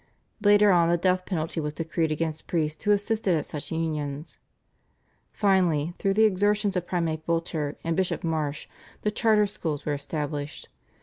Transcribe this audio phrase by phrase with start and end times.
[0.43, 4.39] Later on the death penalty was decreed against priests who assisted at such unions.
[5.31, 8.67] Finally, through the exertions of Primate Boulter and Bishop Marsh,
[9.03, 10.69] the Charter Schools were established.